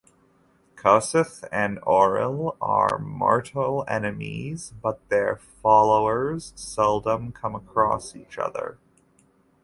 [0.75, 8.79] Kossuth and Auril are mortal enemies, but their followers seldom come across each other.